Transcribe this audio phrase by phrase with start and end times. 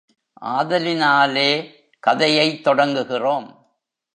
[0.45, 1.73] ஆதலினாலே,
[1.99, 3.55] கதையைத் தொடங்குகிறோம்.